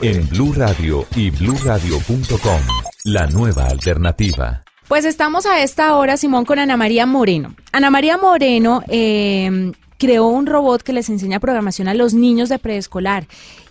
en 0.00 0.26
Blue 0.30 0.54
Radio 0.54 1.04
y 1.14 1.28
bluradio.com. 1.28 2.60
La 3.04 3.26
nueva 3.26 3.66
alternativa. 3.66 4.64
Pues 4.88 5.04
estamos 5.04 5.44
a 5.44 5.62
esta 5.62 5.96
hora, 5.96 6.16
Simón, 6.16 6.46
con 6.46 6.58
Ana 6.58 6.78
María 6.78 7.04
Moreno. 7.04 7.54
Ana 7.70 7.90
María 7.90 8.16
Moreno 8.16 8.82
eh, 8.88 9.72
creó 9.98 10.28
un 10.28 10.46
robot 10.46 10.82
que 10.82 10.94
les 10.94 11.10
enseña 11.10 11.40
programación 11.40 11.88
a 11.88 11.94
los 11.94 12.14
niños 12.14 12.48
de 12.48 12.58
preescolar. 12.58 13.26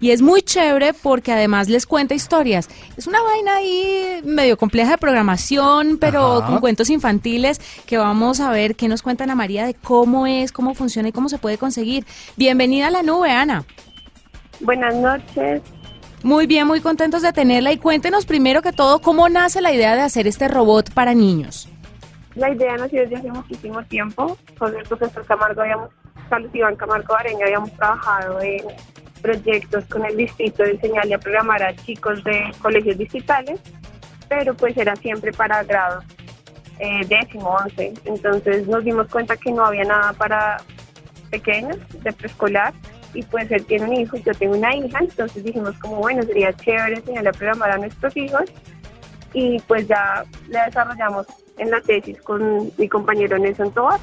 Y 0.00 0.12
es 0.12 0.22
muy 0.22 0.40
chévere 0.40 0.94
porque 0.94 1.32
además 1.32 1.68
les 1.68 1.84
cuenta 1.84 2.14
historias. 2.14 2.70
Es 2.96 3.06
una 3.06 3.20
vaina 3.20 3.56
ahí 3.56 4.22
medio 4.24 4.56
compleja 4.56 4.92
de 4.92 4.98
programación, 4.98 5.98
pero 6.00 6.44
con 6.46 6.60
cuentos 6.60 6.88
infantiles 6.88 7.60
que 7.84 7.98
vamos 7.98 8.40
a 8.40 8.50
ver 8.50 8.74
qué 8.74 8.88
nos 8.88 9.02
cuenta 9.02 9.24
Ana 9.24 9.34
María 9.34 9.66
de 9.66 9.74
cómo 9.74 10.26
es, 10.26 10.50
cómo 10.50 10.74
funciona 10.74 11.08
y 11.08 11.12
cómo 11.12 11.28
se 11.28 11.36
puede 11.36 11.58
conseguir. 11.58 12.06
Bienvenida 12.36 12.86
a 12.86 12.90
la 12.90 13.02
nube, 13.02 13.30
Ana. 13.30 13.66
Buenas 14.60 14.94
noches. 14.96 15.62
Muy 16.22 16.46
bien, 16.46 16.66
muy 16.66 16.80
contentos 16.80 17.22
de 17.22 17.32
tenerla 17.32 17.70
y 17.72 17.78
cuéntenos 17.78 18.26
primero 18.26 18.60
que 18.60 18.72
todo 18.72 19.00
cómo 19.00 19.28
nace 19.28 19.60
la 19.60 19.72
idea 19.72 19.94
de 19.94 20.02
hacer 20.02 20.26
este 20.26 20.48
robot 20.48 20.92
para 20.92 21.14
niños. 21.14 21.68
La 22.34 22.50
idea 22.50 22.76
nació 22.76 23.02
desde 23.02 23.16
hace 23.16 23.30
muchísimo 23.30 23.82
tiempo. 23.84 24.36
Con 24.58 24.74
el 24.76 24.82
profesor 24.84 25.24
Camargo 25.24 25.62
habíamos, 25.62 25.90
Carlos 26.28 26.50
Iván 26.54 26.76
Camargo 26.76 27.14
Areña, 27.14 27.46
habíamos 27.46 27.72
trabajado 27.72 28.40
en 28.40 28.64
proyectos 29.22 29.84
con 29.86 30.04
el 30.04 30.16
distrito 30.16 30.62
de 30.62 30.72
enseñarle 30.72 31.14
a 31.14 31.18
programar 31.18 31.62
a 31.62 31.74
chicos 31.74 32.22
de 32.24 32.52
colegios 32.60 32.98
digitales, 32.98 33.60
pero 34.28 34.54
pues 34.54 34.76
era 34.76 34.94
siempre 34.96 35.32
para 35.32 35.62
grados 35.64 36.04
eh, 36.78 37.04
décimo, 37.06 37.50
once. 37.50 37.94
Entonces 38.04 38.66
nos 38.66 38.84
dimos 38.84 39.08
cuenta 39.08 39.36
que 39.36 39.52
no 39.52 39.64
había 39.64 39.84
nada 39.84 40.12
para 40.12 40.58
pequeños 41.30 41.76
de 42.02 42.12
preescolar 42.12 42.72
y 43.14 43.22
pues 43.22 43.50
él 43.50 43.64
tiene 43.64 43.86
un 43.86 43.94
hijo 43.94 44.16
y 44.16 44.22
yo 44.22 44.34
tengo 44.34 44.56
una 44.56 44.74
hija, 44.76 44.98
entonces 45.00 45.42
dijimos 45.42 45.76
como 45.78 45.96
bueno, 45.96 46.22
sería 46.22 46.52
chévere 46.52 46.96
enseñarle 46.96 47.30
a 47.30 47.32
programar 47.32 47.70
a 47.70 47.78
nuestros 47.78 48.16
hijos 48.16 48.44
y 49.32 49.58
pues 49.60 49.86
ya 49.88 50.24
le 50.48 50.58
desarrollamos 50.66 51.26
en 51.58 51.70
la 51.70 51.80
tesis 51.80 52.20
con 52.22 52.70
mi 52.76 52.88
compañero 52.88 53.38
Nelson 53.38 53.72
Tobar. 53.72 54.00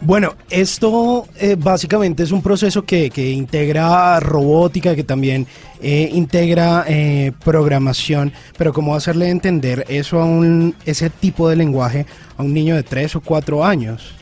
Bueno, 0.00 0.34
esto 0.50 1.26
eh, 1.36 1.56
básicamente 1.58 2.22
es 2.22 2.30
un 2.30 2.42
proceso 2.42 2.84
que, 2.84 3.08
que, 3.08 3.30
integra 3.30 4.20
robótica, 4.20 4.94
que 4.94 5.04
también 5.04 5.46
eh, 5.80 6.10
integra 6.12 6.84
eh, 6.86 7.32
programación, 7.42 8.32
pero 8.58 8.74
¿cómo 8.74 8.94
hacerle 8.94 9.30
entender 9.30 9.86
eso 9.88 10.20
a 10.20 10.26
un, 10.26 10.74
ese 10.84 11.08
tipo 11.08 11.48
de 11.48 11.56
lenguaje 11.56 12.04
a 12.36 12.42
un 12.42 12.52
niño 12.52 12.76
de 12.76 12.82
3 12.82 13.16
o 13.16 13.20
4 13.22 13.64
años? 13.64 14.14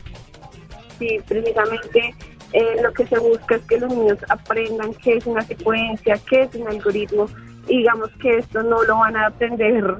Sí, 0.97 1.19
precisamente 1.27 2.15
eh, 2.53 2.77
lo 2.81 2.93
que 2.93 3.05
se 3.07 3.19
busca 3.19 3.55
es 3.55 3.65
que 3.65 3.79
los 3.79 3.93
niños 3.93 4.19
aprendan 4.29 4.93
qué 4.95 5.17
es 5.17 5.25
una 5.25 5.41
secuencia, 5.41 6.19
qué 6.29 6.43
es 6.43 6.55
un 6.55 6.67
algoritmo, 6.67 7.27
y 7.67 7.79
digamos 7.79 8.09
que 8.21 8.37
esto 8.37 8.63
no 8.63 8.83
lo 8.83 8.97
van 8.99 9.15
a 9.17 9.27
aprender 9.27 9.97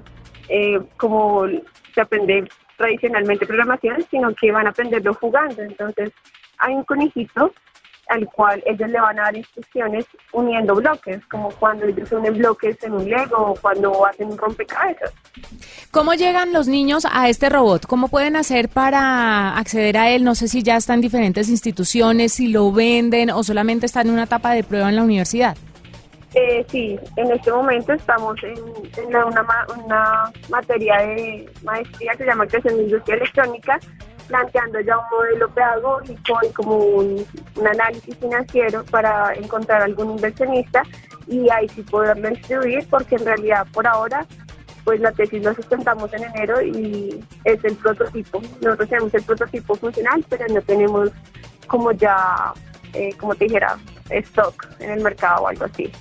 eh, 0.49 0.79
como 0.97 1.45
se 1.93 2.01
aprende 2.01 2.47
tradicionalmente 2.77 3.45
programación, 3.45 4.05
sino 4.09 4.33
que 4.35 4.51
van 4.51 4.67
a 4.67 4.69
aprenderlo 4.69 5.13
jugando. 5.13 5.61
Entonces, 5.63 6.11
hay 6.59 6.73
un 6.73 6.83
conejito 6.83 7.51
al 8.09 8.27
cual 8.27 8.61
ellos 8.65 8.89
le 8.89 8.99
van 8.99 9.19
a 9.19 9.23
dar 9.23 9.35
instrucciones 9.35 10.05
uniendo 10.31 10.75
bloques, 10.75 11.25
como 11.27 11.49
cuando 11.49 11.85
ellos 11.85 12.11
unen 12.11 12.37
bloques 12.37 12.81
en 12.83 12.93
un 12.93 13.09
Lego 13.09 13.37
o 13.37 13.55
cuando 13.55 14.05
hacen 14.05 14.27
un 14.31 14.37
rompecabezas. 14.37 15.13
¿Cómo 15.95 16.13
llegan 16.13 16.51
los 16.51 16.67
niños 16.67 17.07
a 17.09 17.29
este 17.29 17.47
robot? 17.47 17.85
¿Cómo 17.85 18.09
pueden 18.09 18.35
hacer 18.35 18.67
para 18.67 19.57
acceder 19.57 19.95
a 19.95 20.09
él? 20.09 20.25
No 20.25 20.35
sé 20.35 20.49
si 20.49 20.61
ya 20.61 20.75
están 20.75 20.95
en 20.95 21.03
diferentes 21.03 21.47
instituciones, 21.47 22.33
si 22.33 22.49
lo 22.49 22.69
venden 22.73 23.29
o 23.29 23.41
solamente 23.43 23.85
están 23.85 24.07
en 24.07 24.13
una 24.15 24.23
etapa 24.23 24.51
de 24.51 24.65
prueba 24.65 24.89
en 24.89 24.97
la 24.97 25.03
universidad. 25.03 25.55
Eh, 26.33 26.65
sí, 26.67 26.99
en 27.15 27.31
este 27.31 27.49
momento 27.49 27.93
estamos 27.93 28.35
en, 28.43 28.59
una, 29.07 29.45
una, 29.85 30.33
materia 30.49 30.97
de 30.97 31.49
maestría 31.63 32.11
que 32.11 32.17
se 32.17 32.25
llama 32.25 32.45
Creación 32.45 32.75
de 32.75 32.83
Industria 32.83 33.15
Electrónica, 33.15 33.79
planteando 34.27 34.81
ya 34.81 34.97
un 34.97 35.05
modelo 35.17 35.49
pedagógico 35.51 36.39
y 36.43 36.51
como 36.51 36.75
un, 36.75 37.25
análisis 37.65 38.17
financiero 38.17 38.83
para 38.91 39.33
encontrar 39.35 39.83
algún 39.83 40.11
inversionista 40.11 40.83
y 41.25 41.49
ahí 41.49 41.69
sí 41.69 41.83
poderlo 41.83 42.31
distribuir, 42.31 42.85
porque 42.89 43.15
en 43.15 43.23
realidad 43.23 43.65
por 43.71 43.87
ahora 43.87 44.27
pues 44.85 45.01
la 45.01 45.11
tesis 45.11 45.43
la 45.43 45.53
sustentamos 45.53 46.13
en 46.13 46.23
enero 46.23 46.61
y 46.61 47.19
es 47.43 47.63
el 47.63 47.75
prototipo. 47.75 48.41
Nosotros 48.61 48.87
tenemos 48.87 49.13
el 49.13 49.23
prototipo 49.23 49.75
funcional, 49.75 50.23
pero 50.29 50.45
no 50.47 50.61
tenemos 50.61 51.09
como 51.67 51.91
ya, 51.91 52.53
eh, 52.93 53.11
como 53.17 53.35
te 53.35 53.45
dijera, 53.45 53.77
stock 54.09 54.67
en 54.79 54.91
el 54.91 55.01
mercado 55.01 55.43
o 55.43 55.47
algo 55.47 55.65
así. 55.65 55.91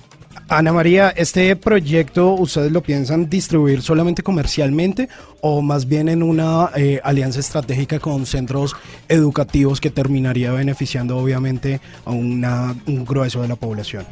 Ana 0.47 0.71
María, 0.71 1.09
¿este 1.09 1.55
proyecto 1.55 2.33
ustedes 2.33 2.71
lo 2.71 2.81
piensan 2.81 3.27
distribuir 3.27 3.81
solamente 3.81 4.21
comercialmente 4.21 5.09
o 5.41 5.63
más 5.63 5.87
bien 5.87 6.07
en 6.07 6.21
una 6.21 6.69
eh, 6.75 7.01
alianza 7.03 7.39
estratégica 7.39 7.97
con 7.97 8.27
centros 8.27 8.75
educativos 9.09 9.81
que 9.81 9.89
terminaría 9.89 10.51
beneficiando 10.51 11.17
obviamente 11.17 11.81
a 12.05 12.11
una, 12.11 12.75
un 12.85 13.05
grueso 13.05 13.41
de 13.41 13.47
la 13.47 13.55
población? 13.55 14.05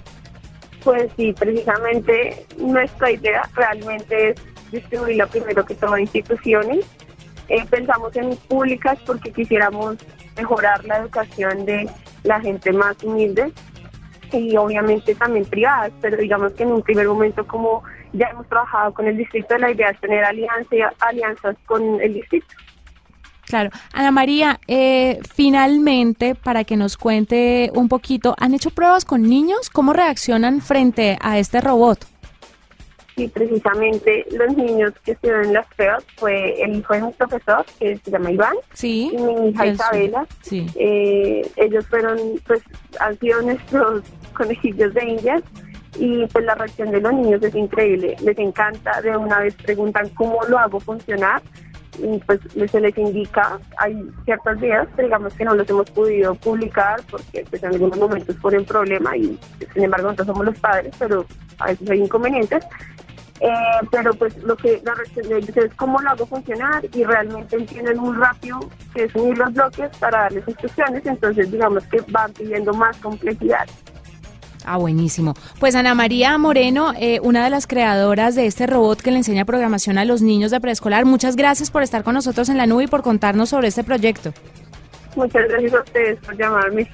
Pues 0.83 1.11
sí, 1.15 1.33
precisamente 1.33 2.47
nuestra 2.57 3.11
idea 3.11 3.47
realmente 3.53 4.31
es 4.31 4.35
distribuirlo 4.73 5.27
primero 5.27 5.65
que 5.65 5.75
todo 5.75 5.97
instituciones. 5.97 6.85
Eh, 7.49 7.63
pensamos 7.69 8.15
en 8.15 8.35
públicas 8.35 8.97
porque 9.05 9.31
quisiéramos 9.31 9.97
mejorar 10.35 10.83
la 10.85 10.97
educación 10.97 11.65
de 11.65 11.89
la 12.23 12.39
gente 12.41 12.71
más 12.73 13.01
humilde 13.03 13.51
y 14.31 14.55
obviamente 14.57 15.13
también 15.15 15.45
privadas, 15.45 15.91
pero 16.01 16.17
digamos 16.17 16.53
que 16.53 16.63
en 16.63 16.71
un 16.71 16.81
primer 16.81 17.07
momento 17.07 17.45
como 17.45 17.83
ya 18.13 18.27
hemos 18.27 18.47
trabajado 18.47 18.93
con 18.93 19.07
el 19.07 19.17
distrito, 19.17 19.57
la 19.57 19.71
idea 19.71 19.89
es 19.89 19.99
tener 19.99 20.23
alianza, 20.23 20.75
alianzas 20.99 21.55
con 21.65 22.01
el 22.01 22.13
distrito. 22.13 22.47
Claro. 23.45 23.69
Ana 23.91 24.11
María, 24.11 24.59
eh, 24.67 25.19
finalmente, 25.35 26.33
para 26.33 26.63
que 26.63 26.77
nos 26.77 26.97
cuente 26.97 27.71
un 27.75 27.89
poquito, 27.89 28.35
¿han 28.39 28.53
hecho 28.53 28.69
pruebas 28.69 29.05
con 29.05 29.23
niños? 29.23 29.69
¿Cómo 29.69 29.93
reaccionan 29.93 30.61
frente 30.61 31.17
a 31.21 31.37
este 31.37 31.59
robot? 31.61 32.12
Sí, 33.15 33.27
precisamente 33.27 34.25
los 34.31 34.57
niños 34.57 34.93
que 35.03 35.11
estuvieron 35.11 35.45
en 35.45 35.53
las 35.53 35.67
pruebas 35.75 36.03
fue 36.17 36.61
el 36.63 36.77
hijo 36.77 36.93
de 36.93 37.03
un 37.03 37.13
profesor 37.13 37.63
que 37.77 37.97
se 37.97 38.11
llama 38.11 38.31
Iván 38.31 38.55
sí, 38.73 39.11
y 39.13 39.17
mi 39.17 39.49
hija 39.49 39.67
Isabela. 39.67 40.25
Sí. 40.41 40.65
Eh, 40.75 41.47
ellos 41.57 41.85
fueron, 41.87 42.17
pues, 42.47 42.61
han 42.99 43.19
sido 43.19 43.41
nuestros 43.43 44.03
conejillos 44.33 44.93
de 44.95 45.05
indias 45.05 45.43
y 45.99 46.25
pues 46.27 46.43
la 46.45 46.55
reacción 46.55 46.91
de 46.91 47.01
los 47.01 47.13
niños 47.13 47.43
es 47.43 47.53
increíble, 47.53 48.15
les 48.21 48.37
encanta, 48.39 48.99
de 49.01 49.15
una 49.15 49.39
vez 49.39 49.53
preguntan 49.55 50.09
cómo 50.09 50.39
lo 50.47 50.57
hago 50.57 50.79
funcionar 50.79 51.41
y 51.99 52.17
pues 52.19 52.39
se 52.71 52.79
les 52.79 52.97
indica, 52.97 53.59
hay 53.77 53.95
ciertas 54.25 54.57
ideas, 54.57 54.87
digamos 54.97 55.33
que 55.35 55.45
no 55.45 55.53
los 55.53 55.69
hemos 55.69 55.89
podido 55.91 56.33
publicar 56.35 57.01
porque 57.09 57.45
pues 57.47 57.61
en 57.63 57.73
algunos 57.73 57.99
momentos 57.99 58.35
ponen 58.37 58.65
problema 58.65 59.15
y 59.15 59.37
sin 59.73 59.83
embargo 59.83 60.07
nosotros 60.07 60.27
somos 60.27 60.45
los 60.45 60.59
padres, 60.59 60.95
pero 60.97 61.25
a 61.59 61.67
veces 61.67 61.89
hay 61.89 62.01
inconvenientes. 62.01 62.63
Eh, 63.39 63.49
pero 63.91 64.13
pues 64.13 64.37
lo 64.43 64.55
que 64.55 64.81
la 64.85 64.93
es 65.61 65.73
cómo 65.75 65.99
lo 65.99 66.11
hago 66.11 66.25
funcionar 66.25 66.85
y 66.93 67.03
realmente 67.03 67.57
entienden 67.57 67.97
muy 67.97 68.15
rápido 68.15 68.59
que 68.93 69.03
es 69.03 69.15
unir 69.15 69.37
los 69.37 69.53
bloques 69.53 69.89
para 69.97 70.19
darles 70.21 70.47
instrucciones, 70.47 71.05
entonces 71.05 71.51
digamos 71.51 71.83
que 71.87 71.99
van 72.07 72.31
pidiendo 72.31 72.73
más 72.73 72.95
complejidad. 72.97 73.67
Ah, 74.65 74.77
buenísimo. 74.77 75.33
Pues 75.59 75.75
Ana 75.75 75.93
María 75.93 76.37
Moreno, 76.37 76.93
eh, 76.97 77.19
una 77.21 77.43
de 77.43 77.49
las 77.49 77.67
creadoras 77.67 78.35
de 78.35 78.45
este 78.45 78.65
robot 78.65 79.01
que 79.01 79.11
le 79.11 79.17
enseña 79.17 79.45
programación 79.45 79.97
a 79.97 80.05
los 80.05 80.21
niños 80.21 80.51
de 80.51 80.61
preescolar, 80.61 81.05
muchas 81.05 81.35
gracias 81.35 81.69
por 81.69 81.83
estar 81.83 82.03
con 82.03 82.13
nosotros 82.13 82.47
en 82.49 82.57
la 82.57 82.65
nube 82.65 82.85
y 82.85 82.87
por 82.87 83.01
contarnos 83.01 83.49
sobre 83.49 83.67
este 83.67 83.83
proyecto. 83.83 84.31
Muchas 85.15 85.49
gracias 85.49 85.73
a 85.73 85.81
ustedes 85.81 86.19
por 86.19 86.37
llamarme. 86.37 86.89